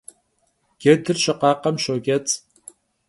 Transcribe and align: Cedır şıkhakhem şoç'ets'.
Cedır 0.81 1.15
şıkhakhem 1.23 1.75
şoç'ets'. 1.83 2.33